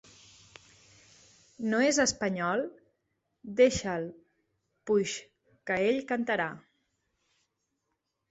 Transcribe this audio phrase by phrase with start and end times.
[1.73, 2.63] No és espanyol?
[3.59, 4.07] Deixa'l
[4.91, 5.13] puix,
[5.71, 6.49] que ell cantarà.